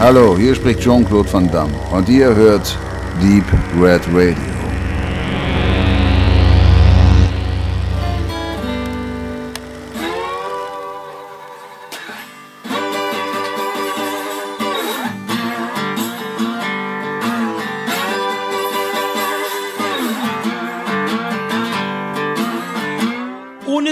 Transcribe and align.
Hallo, 0.00 0.36
hier 0.38 0.54
spricht 0.54 0.78
Jean-Claude 0.80 1.32
Van 1.32 1.50
Damme 1.50 1.74
und 1.90 2.08
ihr 2.08 2.32
hört 2.32 2.78
Deep 3.20 3.44
Red 3.82 4.02
Radio. 4.14 4.47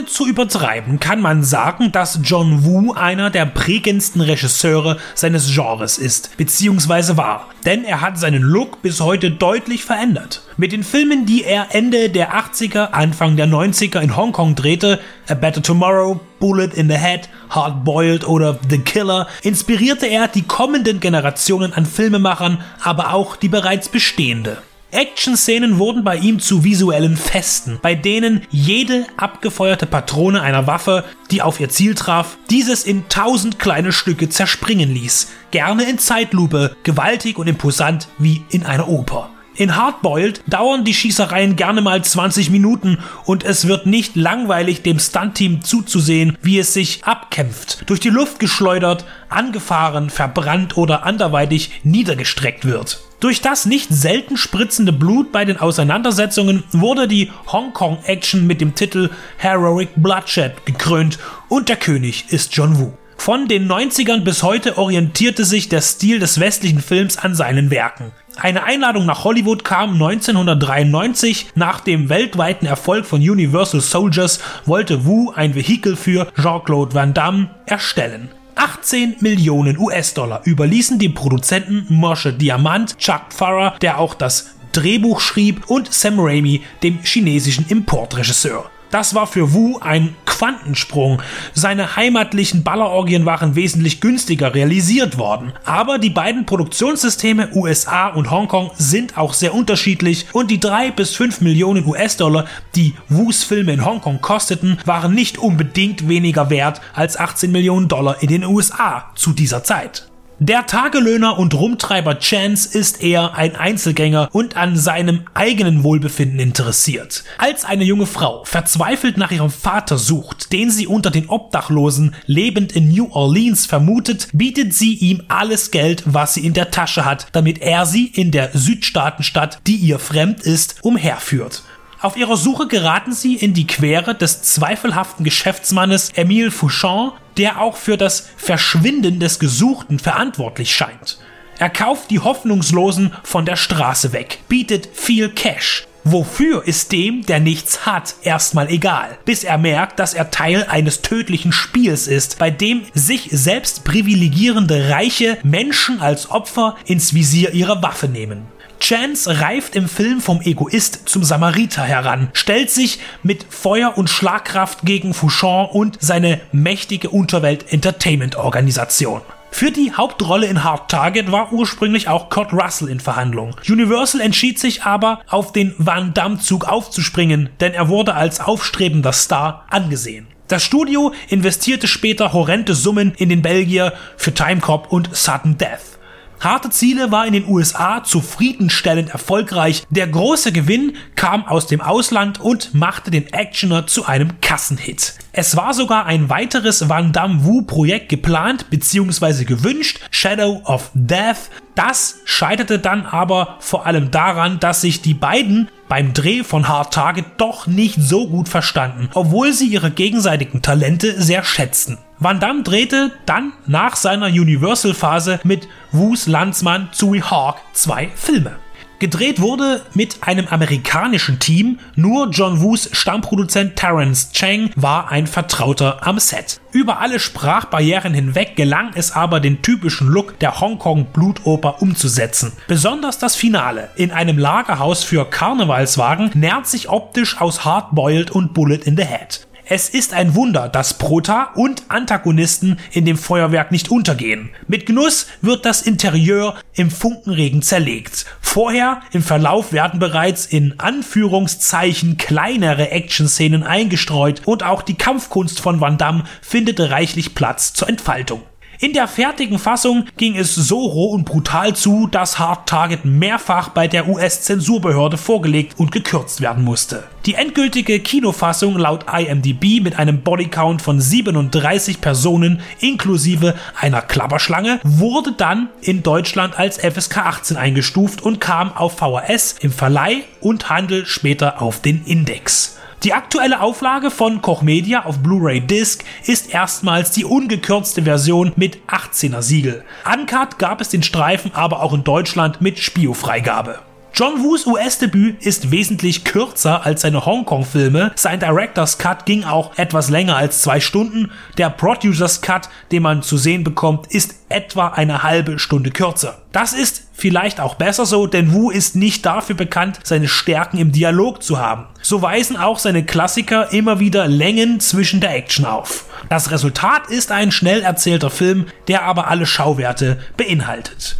Zu 0.04 0.26
übertreiben 0.26 1.00
kann 1.00 1.20
man 1.20 1.42
sagen, 1.42 1.92
dass 1.92 2.20
John 2.22 2.64
Woo 2.64 2.92
einer 2.92 3.30
der 3.30 3.46
prägendsten 3.46 4.20
Regisseure 4.20 4.98
seines 5.14 5.54
Genres 5.54 5.96
ist, 5.96 6.36
beziehungsweise 6.36 7.16
war. 7.16 7.48
Denn 7.64 7.84
er 7.84 8.02
hat 8.02 8.18
seinen 8.18 8.42
Look 8.42 8.82
bis 8.82 9.00
heute 9.00 9.30
deutlich 9.30 9.84
verändert. 9.84 10.42
Mit 10.58 10.72
den 10.72 10.84
Filmen, 10.84 11.24
die 11.24 11.44
er 11.44 11.68
Ende 11.74 12.10
der 12.10 12.34
80er, 12.34 12.90
Anfang 12.90 13.36
der 13.36 13.46
90er 13.46 14.00
in 14.00 14.16
Hongkong 14.16 14.54
drehte, 14.54 15.00
A 15.28 15.34
Better 15.34 15.62
Tomorrow, 15.62 16.20
Bullet 16.38 16.70
in 16.74 16.88
the 16.88 16.96
Head, 16.96 17.28
Hard 17.48 17.84
Boiled 17.84 18.28
oder 18.28 18.58
The 18.68 18.78
Killer, 18.78 19.26
inspirierte 19.42 20.06
er 20.06 20.28
die 20.28 20.42
kommenden 20.42 21.00
Generationen 21.00 21.72
an 21.72 21.86
Filmemachern, 21.86 22.58
aber 22.82 23.14
auch 23.14 23.36
die 23.36 23.48
bereits 23.48 23.88
bestehende. 23.88 24.58
Action-Szenen 24.96 25.78
wurden 25.78 26.04
bei 26.04 26.16
ihm 26.16 26.40
zu 26.40 26.64
visuellen 26.64 27.18
Festen, 27.18 27.78
bei 27.82 27.94
denen 27.94 28.46
jede 28.50 29.06
abgefeuerte 29.18 29.84
Patrone 29.84 30.40
einer 30.40 30.66
Waffe, 30.66 31.04
die 31.30 31.42
auf 31.42 31.60
ihr 31.60 31.68
Ziel 31.68 31.94
traf, 31.94 32.38
dieses 32.48 32.84
in 32.84 33.06
tausend 33.10 33.58
kleine 33.58 33.92
Stücke 33.92 34.30
zerspringen 34.30 34.92
ließ, 34.92 35.30
gerne 35.50 35.84
in 35.84 35.98
Zeitlupe, 35.98 36.74
gewaltig 36.82 37.36
und 37.36 37.46
imposant 37.46 38.08
wie 38.18 38.42
in 38.48 38.64
einer 38.64 38.88
Oper. 38.88 39.30
In 39.54 39.76
Hardboiled 39.76 40.42
dauern 40.46 40.84
die 40.84 40.94
Schießereien 40.94 41.56
gerne 41.56 41.82
mal 41.82 42.02
20 42.02 42.50
Minuten 42.50 42.98
und 43.24 43.44
es 43.44 43.66
wird 43.66 43.86
nicht 43.86 44.16
langweilig 44.16 44.82
dem 44.82 44.98
Stuntteam 44.98 45.62
zuzusehen, 45.62 46.36
wie 46.42 46.58
es 46.58 46.72
sich 46.72 47.04
abkämpft, 47.04 47.88
durch 47.88 48.00
die 48.00 48.10
Luft 48.10 48.38
geschleudert, 48.38 49.04
angefahren, 49.28 50.10
verbrannt 50.10 50.76
oder 50.76 51.04
anderweitig 51.04 51.80
niedergestreckt 51.84 52.66
wird. 52.66 53.05
Durch 53.26 53.40
das 53.40 53.66
nicht 53.66 53.88
selten 53.90 54.36
spritzende 54.36 54.92
Blut 54.92 55.32
bei 55.32 55.44
den 55.44 55.58
Auseinandersetzungen 55.58 56.62
wurde 56.70 57.08
die 57.08 57.32
Hongkong-Action 57.50 58.46
mit 58.46 58.60
dem 58.60 58.76
Titel 58.76 59.10
Heroic 59.36 59.88
Bloodshed 59.96 60.64
gekrönt 60.64 61.18
und 61.48 61.68
der 61.68 61.74
König 61.74 62.26
ist 62.28 62.54
John 62.54 62.78
Woo. 62.78 62.92
Von 63.16 63.48
den 63.48 63.68
90ern 63.68 64.20
bis 64.20 64.44
heute 64.44 64.78
orientierte 64.78 65.44
sich 65.44 65.68
der 65.68 65.80
Stil 65.80 66.20
des 66.20 66.38
westlichen 66.38 66.80
Films 66.80 67.18
an 67.18 67.34
seinen 67.34 67.72
Werken. 67.72 68.12
Eine 68.36 68.62
Einladung 68.62 69.06
nach 69.06 69.24
Hollywood 69.24 69.64
kam 69.64 69.94
1993. 69.94 71.48
Nach 71.56 71.80
dem 71.80 72.08
weltweiten 72.08 72.64
Erfolg 72.66 73.06
von 73.06 73.18
Universal 73.18 73.80
Soldiers 73.80 74.38
wollte 74.66 75.04
Wu 75.04 75.32
ein 75.32 75.56
Vehikel 75.56 75.96
für 75.96 76.28
Jean-Claude 76.40 76.94
Van 76.94 77.12
Damme 77.12 77.50
erstellen. 77.66 78.28
18 78.56 79.16
Millionen 79.20 79.78
US-Dollar 79.78 80.40
überließen 80.44 80.98
die 80.98 81.10
Produzenten 81.10 81.86
Moshe 81.88 82.32
Diamant, 82.32 82.98
Chuck 82.98 83.26
Farrer, 83.30 83.76
der 83.80 83.98
auch 83.98 84.14
das 84.14 84.56
Drehbuch 84.72 85.20
schrieb, 85.20 85.68
und 85.68 85.92
Sam 85.92 86.18
Raimi, 86.18 86.62
dem 86.82 86.98
chinesischen 87.02 87.66
Importregisseur. 87.68 88.70
Das 88.90 89.14
war 89.14 89.26
für 89.26 89.52
Wu 89.52 89.78
ein 89.78 90.14
Quantensprung. 90.24 91.22
Seine 91.54 91.96
heimatlichen 91.96 92.62
Ballerorgien 92.62 93.24
waren 93.24 93.54
wesentlich 93.54 94.00
günstiger 94.00 94.54
realisiert 94.54 95.16
worden. 95.16 95.52
Aber 95.64 95.98
die 95.98 96.10
beiden 96.10 96.44
Produktionssysteme 96.44 97.48
USA 97.54 98.08
und 98.08 98.30
Hongkong 98.30 98.70
sind 98.76 99.16
auch 99.16 99.32
sehr 99.32 99.54
unterschiedlich 99.54 100.26
und 100.32 100.50
die 100.50 100.60
3 100.60 100.90
bis 100.90 101.14
5 101.14 101.40
Millionen 101.40 101.86
US-Dollar, 101.86 102.46
die 102.74 102.94
Wus 103.08 103.44
Filme 103.44 103.72
in 103.72 103.84
Hongkong 103.84 104.20
kosteten, 104.20 104.78
waren 104.84 105.14
nicht 105.14 105.38
unbedingt 105.38 106.08
weniger 106.08 106.50
wert 106.50 106.80
als 106.94 107.16
18 107.16 107.50
Millionen 107.50 107.88
Dollar 107.88 108.22
in 108.22 108.28
den 108.28 108.44
USA 108.44 109.10
zu 109.14 109.32
dieser 109.32 109.64
Zeit. 109.64 110.08
Der 110.38 110.66
Tagelöhner 110.66 111.38
und 111.38 111.54
Rumtreiber 111.54 112.18
Chance 112.18 112.76
ist 112.76 113.02
eher 113.02 113.36
ein 113.36 113.56
Einzelgänger 113.56 114.28
und 114.32 114.54
an 114.54 114.76
seinem 114.76 115.22
eigenen 115.32 115.82
Wohlbefinden 115.82 116.38
interessiert. 116.38 117.24
Als 117.38 117.64
eine 117.64 117.84
junge 117.84 118.04
Frau 118.04 118.44
verzweifelt 118.44 119.16
nach 119.16 119.30
ihrem 119.30 119.48
Vater 119.48 119.96
sucht, 119.96 120.52
den 120.52 120.70
sie 120.70 120.86
unter 120.86 121.10
den 121.10 121.30
Obdachlosen 121.30 122.14
lebend 122.26 122.72
in 122.72 122.90
New 122.90 123.08
Orleans 123.12 123.64
vermutet, 123.64 124.28
bietet 124.34 124.74
sie 124.74 124.92
ihm 124.96 125.22
alles 125.28 125.70
Geld, 125.70 126.02
was 126.04 126.34
sie 126.34 126.44
in 126.44 126.52
der 126.52 126.70
Tasche 126.70 127.06
hat, 127.06 127.28
damit 127.32 127.62
er 127.62 127.86
sie 127.86 128.04
in 128.04 128.30
der 128.30 128.50
Südstaatenstadt, 128.52 129.60
die 129.66 129.76
ihr 129.76 129.98
fremd 129.98 130.42
ist, 130.42 130.76
umherführt. 130.82 131.62
Auf 132.00 132.16
ihrer 132.16 132.36
Suche 132.36 132.66
geraten 132.66 133.12
sie 133.12 133.36
in 133.36 133.54
die 133.54 133.66
Quere 133.66 134.14
des 134.14 134.42
zweifelhaften 134.42 135.24
Geschäftsmannes 135.24 136.10
Emile 136.14 136.50
Fouchon, 136.50 137.12
der 137.38 137.60
auch 137.60 137.76
für 137.76 137.96
das 137.96 138.28
Verschwinden 138.36 139.18
des 139.18 139.38
Gesuchten 139.38 139.98
verantwortlich 139.98 140.74
scheint. 140.74 141.18
Er 141.58 141.70
kauft 141.70 142.10
die 142.10 142.20
Hoffnungslosen 142.20 143.14
von 143.22 143.46
der 143.46 143.56
Straße 143.56 144.12
weg, 144.12 144.40
bietet 144.48 144.90
viel 144.92 145.30
Cash. 145.30 145.86
Wofür 146.04 146.64
ist 146.68 146.92
dem, 146.92 147.24
der 147.26 147.40
nichts 147.40 147.86
hat, 147.86 148.14
erstmal 148.22 148.68
egal, 148.68 149.18
bis 149.24 149.42
er 149.42 149.58
merkt, 149.58 149.98
dass 149.98 150.14
er 150.14 150.30
Teil 150.30 150.66
eines 150.68 151.02
tödlichen 151.02 151.50
Spiels 151.50 152.06
ist, 152.06 152.38
bei 152.38 152.50
dem 152.50 152.82
sich 152.94 153.30
selbst 153.32 153.84
privilegierende 153.84 154.90
reiche 154.90 155.38
Menschen 155.42 156.00
als 156.00 156.30
Opfer 156.30 156.76
ins 156.84 157.12
Visier 157.14 157.54
ihrer 157.54 157.82
Waffe 157.82 158.06
nehmen. 158.06 158.46
Chance 158.80 159.40
reift 159.40 159.76
im 159.76 159.88
Film 159.88 160.20
vom 160.20 160.42
Egoist 160.42 161.08
zum 161.08 161.24
Samariter 161.24 161.82
heran, 161.82 162.28
stellt 162.32 162.70
sich 162.70 163.00
mit 163.22 163.46
Feuer 163.48 163.96
und 163.96 164.10
Schlagkraft 164.10 164.80
gegen 164.84 165.14
Fouchon 165.14 165.66
und 165.66 165.98
seine 166.00 166.40
mächtige 166.52 167.10
Unterwelt-Entertainment-Organisation. 167.10 169.22
Für 169.50 169.70
die 169.70 169.92
Hauptrolle 169.92 170.46
in 170.46 170.64
Hard 170.64 170.90
Target 170.90 171.30
war 171.32 171.52
ursprünglich 171.52 172.08
auch 172.08 172.28
Kurt 172.28 172.52
Russell 172.52 172.88
in 172.88 173.00
Verhandlung. 173.00 173.56
Universal 173.66 174.20
entschied 174.20 174.58
sich 174.58 174.82
aber, 174.82 175.20
auf 175.28 175.52
den 175.52 175.74
Van 175.78 176.12
Damme-Zug 176.12 176.68
aufzuspringen, 176.68 177.48
denn 177.60 177.72
er 177.72 177.88
wurde 177.88 178.12
als 178.14 178.40
aufstrebender 178.40 179.14
Star 179.14 179.64
angesehen. 179.70 180.26
Das 180.48 180.62
Studio 180.62 181.12
investierte 181.28 181.88
später 181.88 182.32
horrende 182.32 182.74
Summen 182.74 183.14
in 183.16 183.30
den 183.30 183.42
Belgier 183.42 183.94
für 184.16 184.34
Timecop 184.34 184.92
und 184.92 185.16
Sudden 185.16 185.58
Death. 185.58 185.95
Harte 186.40 186.70
Ziele 186.70 187.10
war 187.10 187.26
in 187.26 187.32
den 187.32 187.48
USA 187.48 188.04
zufriedenstellend 188.04 189.10
erfolgreich. 189.10 189.84
Der 189.90 190.06
große 190.06 190.52
Gewinn 190.52 190.96
kam 191.14 191.46
aus 191.46 191.66
dem 191.66 191.80
Ausland 191.80 192.40
und 192.40 192.74
machte 192.74 193.10
den 193.10 193.32
Actioner 193.32 193.86
zu 193.86 194.04
einem 194.04 194.40
Kassenhit. 194.40 195.14
Es 195.32 195.56
war 195.56 195.74
sogar 195.74 196.06
ein 196.06 196.28
weiteres 196.28 196.88
Van 196.88 197.12
Damme 197.12 197.44
Wu 197.44 197.62
Projekt 197.62 198.08
geplant 198.08 198.70
bzw. 198.70 199.44
gewünscht, 199.44 200.00
Shadow 200.10 200.62
of 200.64 200.90
Death. 200.94 201.50
Das 201.74 202.20
scheiterte 202.24 202.78
dann 202.78 203.06
aber 203.06 203.56
vor 203.60 203.86
allem 203.86 204.10
daran, 204.10 204.60
dass 204.60 204.80
sich 204.82 205.02
die 205.02 205.14
beiden 205.14 205.68
beim 205.88 206.14
Dreh 206.14 206.42
von 206.42 206.68
Hard 206.68 206.92
Target 206.92 207.26
doch 207.38 207.66
nicht 207.66 208.00
so 208.00 208.28
gut 208.28 208.48
verstanden, 208.48 209.08
obwohl 209.14 209.52
sie 209.52 209.68
ihre 209.68 209.90
gegenseitigen 209.90 210.62
Talente 210.62 211.20
sehr 211.20 211.44
schätzten. 211.44 211.98
Van 212.18 212.40
Damme 212.40 212.62
drehte 212.62 213.12
dann 213.26 213.52
nach 213.66 213.94
seiner 213.94 214.26
Universal-Phase 214.26 215.40
mit 215.44 215.68
Wus 215.92 216.26
Landsmann 216.26 216.88
Tsui 216.92 217.20
Hawk 217.20 217.56
zwei 217.74 218.08
Filme. 218.14 218.56
Gedreht 218.98 219.42
wurde 219.42 219.82
mit 219.92 220.22
einem 220.22 220.48
amerikanischen 220.48 221.38
Team, 221.38 221.78
nur 221.94 222.30
John 222.30 222.62
Woos 222.62 222.88
Stammproduzent 222.92 223.76
Terence 223.76 224.32
Chang 224.32 224.70
war 224.74 225.10
ein 225.10 225.26
Vertrauter 225.26 226.06
am 226.06 226.18
Set. 226.18 226.58
Über 226.72 227.00
alle 227.00 227.20
Sprachbarrieren 227.20 228.14
hinweg 228.14 228.56
gelang 228.56 228.92
es 228.94 229.12
aber, 229.12 229.40
den 229.40 229.60
typischen 229.60 230.08
Look 230.08 230.38
der 230.38 230.58
Hongkong-Blutoper 230.58 231.82
umzusetzen. 231.82 232.52
Besonders 232.68 233.18
das 233.18 233.36
Finale 233.36 233.90
in 233.96 234.12
einem 234.12 234.38
Lagerhaus 234.38 235.04
für 235.04 235.26
Karnevalswagen 235.26 236.30
nährt 236.32 236.66
sich 236.66 236.88
optisch 236.88 237.38
aus 237.38 237.66
Hardboiled 237.66 238.30
und 238.30 238.54
Bullet 238.54 238.80
in 238.86 238.96
the 238.96 239.04
Head. 239.04 239.46
Es 239.68 239.88
ist 239.88 240.14
ein 240.14 240.36
Wunder, 240.36 240.68
dass 240.68 240.94
Prota 240.94 241.50
und 241.56 241.82
Antagonisten 241.88 242.78
in 242.92 243.04
dem 243.04 243.18
Feuerwerk 243.18 243.72
nicht 243.72 243.90
untergehen. 243.90 244.50
Mit 244.68 244.86
Genuss 244.86 245.26
wird 245.42 245.66
das 245.66 245.82
Interieur 245.82 246.54
im 246.74 246.88
Funkenregen 246.88 247.62
zerlegt. 247.62 248.26
Vorher 248.40 249.00
im 249.10 249.24
Verlauf 249.24 249.72
werden 249.72 249.98
bereits 249.98 250.46
in 250.46 250.78
Anführungszeichen 250.78 252.16
kleinere 252.16 252.92
Action-Szenen 252.92 253.64
eingestreut 253.64 254.42
und 254.44 254.62
auch 254.62 254.82
die 254.82 254.94
Kampfkunst 254.94 255.58
von 255.58 255.80
Van 255.80 255.98
Damme 255.98 256.22
findet 256.42 256.78
reichlich 256.78 257.34
Platz 257.34 257.72
zur 257.72 257.88
Entfaltung. 257.88 258.42
In 258.78 258.92
der 258.92 259.08
fertigen 259.08 259.58
Fassung 259.58 260.04
ging 260.18 260.36
es 260.36 260.54
so 260.54 260.80
roh 260.80 261.12
und 261.12 261.24
brutal 261.24 261.74
zu, 261.74 262.08
dass 262.08 262.38
Hard 262.38 262.68
Target 262.68 263.06
mehrfach 263.06 263.70
bei 263.70 263.88
der 263.88 264.06
US-Zensurbehörde 264.06 265.16
vorgelegt 265.16 265.78
und 265.78 265.92
gekürzt 265.92 266.42
werden 266.42 266.62
musste. 266.62 267.04
Die 267.24 267.34
endgültige 267.34 268.00
Kinofassung 268.00 268.76
laut 268.76 269.06
IMDb 269.10 269.82
mit 269.82 269.98
einem 269.98 270.20
Bodycount 270.20 270.82
von 270.82 271.00
37 271.00 272.02
Personen 272.02 272.60
inklusive 272.80 273.54
einer 273.80 274.02
Klapperschlange 274.02 274.78
wurde 274.84 275.32
dann 275.32 275.70
in 275.80 276.02
Deutschland 276.02 276.58
als 276.58 276.76
FSK 276.76 277.18
18 277.18 277.56
eingestuft 277.56 278.20
und 278.20 278.40
kam 278.40 278.76
auf 278.76 278.98
VHS 278.98 279.56
im 279.60 279.72
Verleih 279.72 280.24
und 280.40 280.68
Handel 280.68 281.06
später 281.06 281.62
auf 281.62 281.80
den 281.80 282.04
Index. 282.04 282.76
Die 283.02 283.12
aktuelle 283.12 283.60
Auflage 283.60 284.10
von 284.10 284.40
Koch 284.40 284.62
Media 284.62 285.04
auf 285.04 285.18
Blu-ray 285.18 285.60
Disc 285.60 286.02
ist 286.24 286.52
erstmals 286.52 287.10
die 287.10 287.24
ungekürzte 287.24 288.02
Version 288.02 288.52
mit 288.56 288.78
18er 288.88 289.42
Siegel. 289.42 289.84
Uncut 290.10 290.58
gab 290.58 290.80
es 290.80 290.88
den 290.88 291.02
Streifen 291.02 291.54
aber 291.54 291.82
auch 291.82 291.92
in 291.92 292.04
Deutschland 292.04 292.60
mit 292.62 292.78
Spio-Freigabe. 292.78 293.80
John 294.18 294.42
Woos 294.42 294.66
US-Debüt 294.66 295.42
ist 295.44 295.70
wesentlich 295.70 296.24
kürzer 296.24 296.86
als 296.86 297.02
seine 297.02 297.26
Hongkong-Filme. 297.26 298.12
Sein 298.14 298.40
Director's 298.40 298.96
Cut 298.96 299.26
ging 299.26 299.44
auch 299.44 299.76
etwas 299.76 300.08
länger 300.08 300.36
als 300.36 300.62
zwei 300.62 300.80
Stunden. 300.80 301.30
Der 301.58 301.68
Producer's 301.68 302.40
Cut, 302.40 302.70
den 302.92 303.02
man 303.02 303.22
zu 303.22 303.36
sehen 303.36 303.62
bekommt, 303.62 304.06
ist 304.06 304.36
etwa 304.48 304.88
eine 304.88 305.22
halbe 305.22 305.58
Stunde 305.58 305.90
kürzer. 305.90 306.38
Das 306.50 306.72
ist 306.72 307.05
vielleicht 307.16 307.60
auch 307.60 307.74
besser 307.74 308.06
so, 308.06 308.26
denn 308.26 308.52
Wu 308.52 308.70
ist 308.70 308.94
nicht 308.94 309.24
dafür 309.26 309.56
bekannt, 309.56 310.00
seine 310.04 310.28
Stärken 310.28 310.78
im 310.78 310.92
Dialog 310.92 311.42
zu 311.42 311.58
haben. 311.58 311.86
So 312.02 312.22
weisen 312.22 312.56
auch 312.56 312.78
seine 312.78 313.04
Klassiker 313.04 313.72
immer 313.72 313.98
wieder 313.98 314.28
Längen 314.28 314.80
zwischen 314.80 315.20
der 315.20 315.34
Action 315.34 315.64
auf. 315.64 316.04
Das 316.28 316.50
Resultat 316.50 317.08
ist 317.08 317.32
ein 317.32 317.50
schnell 317.50 317.82
erzählter 317.82 318.30
Film, 318.30 318.66
der 318.88 319.02
aber 319.04 319.28
alle 319.28 319.46
Schauwerte 319.46 320.18
beinhaltet. 320.36 321.16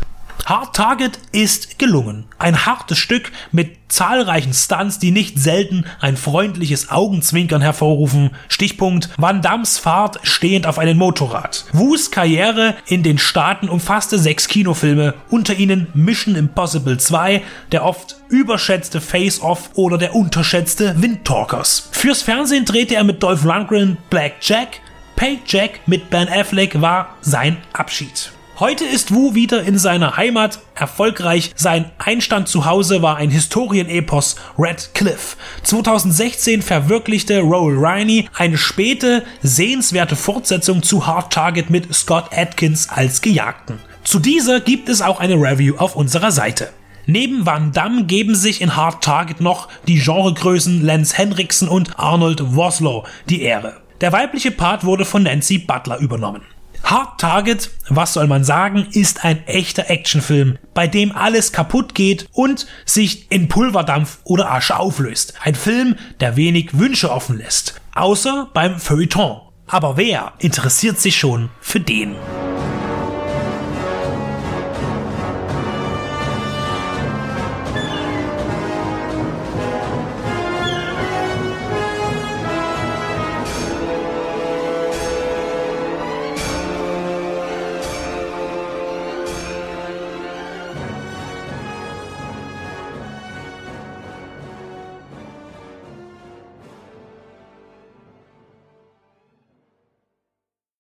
Hard 0.46 0.76
Target 0.76 1.18
ist 1.32 1.80
gelungen. 1.80 2.26
Ein 2.38 2.66
hartes 2.66 2.98
Stück 2.98 3.32
mit 3.50 3.78
zahlreichen 3.88 4.54
Stunts, 4.54 5.00
die 5.00 5.10
nicht 5.10 5.40
selten 5.40 5.86
ein 6.00 6.16
freundliches 6.16 6.88
Augenzwinkern 6.88 7.62
hervorrufen. 7.62 8.30
Stichpunkt 8.46 9.08
Van 9.18 9.42
Dams 9.42 9.78
Fahrt 9.78 10.20
stehend 10.22 10.68
auf 10.68 10.78
einem 10.78 10.98
Motorrad. 10.98 11.64
Wus 11.72 12.12
Karriere 12.12 12.76
in 12.86 13.02
den 13.02 13.18
Staaten 13.18 13.68
umfasste 13.68 14.20
sechs 14.20 14.46
Kinofilme, 14.46 15.14
unter 15.30 15.54
ihnen 15.54 15.88
Mission 15.94 16.36
Impossible 16.36 16.96
2, 16.96 17.42
der 17.72 17.84
oft 17.84 18.14
überschätzte 18.28 19.00
Face-Off 19.00 19.70
oder 19.74 19.98
der 19.98 20.14
unterschätzte 20.14 20.94
Windtalkers. 21.02 21.88
Fürs 21.90 22.22
Fernsehen 22.22 22.64
drehte 22.64 22.94
er 22.94 23.02
mit 23.02 23.20
Dolph 23.20 23.42
Lundgren 23.42 23.96
Black 24.10 24.34
Jack, 24.42 24.80
Pay 25.16 25.40
Jack 25.44 25.80
mit 25.86 26.08
Ben 26.08 26.28
Affleck 26.28 26.80
war 26.80 27.16
sein 27.20 27.56
Abschied. 27.72 28.30
Heute 28.58 28.86
ist 28.86 29.14
Wu 29.14 29.34
wieder 29.34 29.64
in 29.64 29.76
seiner 29.76 30.16
Heimat 30.16 30.60
erfolgreich. 30.74 31.52
Sein 31.56 31.90
Einstand 31.98 32.48
zu 32.48 32.64
Hause 32.64 33.02
war 33.02 33.18
ein 33.18 33.28
Historienepos 33.28 34.36
Red 34.56 34.94
Cliff. 34.94 35.36
2016 35.62 36.62
verwirklichte 36.62 37.40
Roel 37.40 37.76
Riney 37.76 38.30
eine 38.34 38.56
späte, 38.56 39.24
sehenswerte 39.42 40.16
Fortsetzung 40.16 40.82
zu 40.82 41.06
Hard 41.06 41.34
Target 41.34 41.68
mit 41.68 41.94
Scott 41.94 42.30
Atkins 42.34 42.88
als 42.88 43.20
Gejagten. 43.20 43.78
Zu 44.04 44.20
dieser 44.20 44.60
gibt 44.60 44.88
es 44.88 45.02
auch 45.02 45.20
eine 45.20 45.34
Review 45.34 45.76
auf 45.76 45.94
unserer 45.94 46.32
Seite. 46.32 46.70
Neben 47.04 47.44
Van 47.44 47.72
Damme 47.72 48.04
geben 48.04 48.34
sich 48.34 48.62
in 48.62 48.74
Hard 48.74 49.04
Target 49.04 49.42
noch 49.42 49.68
die 49.86 49.98
Genregrößen 49.98 50.82
Lance 50.82 51.14
Henriksen 51.14 51.68
und 51.68 51.98
Arnold 51.98 52.56
Woslow 52.56 53.04
die 53.28 53.42
Ehre. 53.42 53.82
Der 54.00 54.12
weibliche 54.12 54.50
Part 54.50 54.84
wurde 54.84 55.04
von 55.04 55.24
Nancy 55.24 55.58
Butler 55.58 55.98
übernommen. 55.98 56.55
Hard 56.86 57.18
Target, 57.20 57.70
was 57.88 58.12
soll 58.12 58.28
man 58.28 58.44
sagen, 58.44 58.86
ist 58.92 59.24
ein 59.24 59.44
echter 59.48 59.90
Actionfilm, 59.90 60.56
bei 60.72 60.86
dem 60.86 61.10
alles 61.10 61.50
kaputt 61.50 61.96
geht 61.96 62.28
und 62.32 62.68
sich 62.84 63.26
in 63.28 63.48
Pulverdampf 63.48 64.20
oder 64.22 64.52
Asche 64.52 64.78
auflöst. 64.78 65.34
Ein 65.42 65.56
Film, 65.56 65.96
der 66.20 66.36
wenig 66.36 66.78
Wünsche 66.78 67.10
offen 67.10 67.38
lässt. 67.38 67.80
Außer 67.92 68.50
beim 68.54 68.78
Feuilleton. 68.78 69.40
Aber 69.66 69.96
wer 69.96 70.34
interessiert 70.38 71.00
sich 71.00 71.16
schon 71.16 71.50
für 71.60 71.80
den? 71.80 72.14